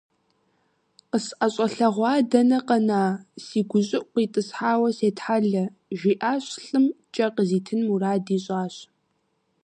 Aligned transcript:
КъысӀэщӀэлъэгъуа 1.09 2.13
дэнэ 2.31 2.59
къэна, 2.67 3.01
си 3.43 3.59
гущӀыӀу 3.69 4.07
къитӀысхьауэ 4.13 4.89
сетхьэлэ!- 4.97 5.65
жиӀащ 5.99 6.45
лӀым, 6.65 6.85
кӀэ 7.13 7.27
къызитын 7.35 7.79
мурад 7.87 8.27
ищӀащ. 8.35 8.75